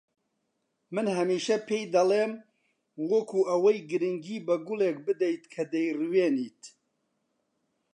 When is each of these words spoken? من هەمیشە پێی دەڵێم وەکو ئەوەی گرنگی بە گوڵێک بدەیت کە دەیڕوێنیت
من 0.93 1.05
هەمیشە 1.17 1.57
پێی 1.67 1.83
دەڵێم 1.95 2.33
وەکو 3.11 3.39
ئەوەی 3.49 3.77
گرنگی 3.89 4.43
بە 4.47 4.55
گوڵێک 4.67 4.97
بدەیت 5.05 5.43
کە 5.53 5.63
دەیڕوێنیت 5.73 6.61